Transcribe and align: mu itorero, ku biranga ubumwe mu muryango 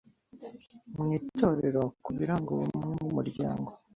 mu 0.95 1.05
itorero, 1.19 1.81
ku 2.03 2.09
biranga 2.17 2.49
ubumwe 2.53 2.85
mu 3.01 3.07
muryango 3.17 3.69